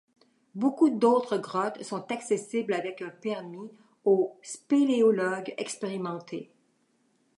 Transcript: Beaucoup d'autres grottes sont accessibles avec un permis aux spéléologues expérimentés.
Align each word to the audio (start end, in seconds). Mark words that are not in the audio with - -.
Beaucoup 0.55 0.89
d'autres 0.89 1.37
grottes 1.37 1.83
sont 1.83 2.11
accessibles 2.11 2.73
avec 2.73 3.03
un 3.03 3.11
permis 3.21 3.69
aux 4.03 4.39
spéléologues 4.41 5.53
expérimentés. 5.59 6.51